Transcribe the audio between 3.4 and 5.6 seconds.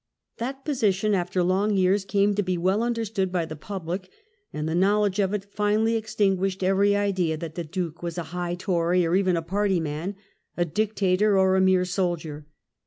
the public, and the knowledge of it